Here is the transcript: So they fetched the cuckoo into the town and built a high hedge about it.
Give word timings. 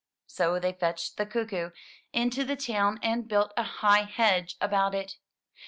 So 0.25 0.57
they 0.59 0.73
fetched 0.73 1.17
the 1.17 1.27
cuckoo 1.27 1.69
into 2.11 2.43
the 2.43 2.55
town 2.55 2.97
and 3.03 3.27
built 3.27 3.53
a 3.55 3.61
high 3.85 4.01
hedge 4.05 4.55
about 4.59 4.95
it. 4.95 5.17